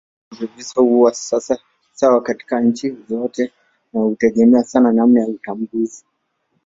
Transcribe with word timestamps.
Viwango 0.31 0.39
vya 0.55 0.57
visa 0.57 0.81
huwa 0.81 1.13
sawa 1.93 2.21
katika 2.21 2.61
nchi 2.61 2.91
zote 3.09 3.51
na 3.93 3.99
hutegemea 4.01 4.63
sana 4.63 4.91
namna 4.91 5.19
ya 5.21 5.27
utambuzi. 5.27 6.05